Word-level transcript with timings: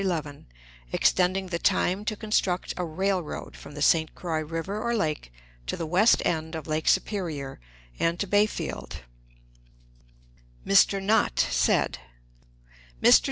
11), 0.01 0.47
extending 0.91 1.45
the 1.49 1.59
time 1.59 2.03
to 2.03 2.15
construct 2.15 2.73
a 2.75 2.83
railroad 2.83 3.55
from 3.55 3.75
the 3.75 3.83
St. 3.83 4.15
Croix 4.15 4.43
river 4.43 4.81
or 4.81 4.95
lake 4.95 5.31
to 5.67 5.77
the 5.77 5.85
west 5.85 6.23
end 6.25 6.55
of 6.55 6.65
Lake 6.65 6.87
Superior 6.87 7.59
and 7.99 8.19
to 8.19 8.25
Bayfield 8.25 9.01
Mr. 10.65 10.99
Knott 11.03 11.37
said: 11.37 11.99
MR. 12.99 13.19